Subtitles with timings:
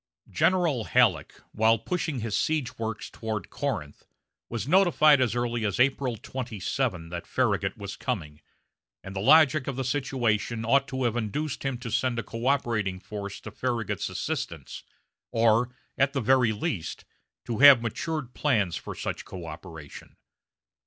[0.31, 4.07] General Halleck, while pushing his siege works toward Corinth,
[4.49, 8.41] was notified as early as April 27 that Farragut was coming,
[9.03, 12.99] and the logic of the situation ought to have induced him to send a coöperating
[12.99, 14.81] force to Farragut's assistance,
[15.31, 15.69] or,
[15.99, 17.05] at the very least,
[17.45, 20.15] to have matured plans for such coöperation.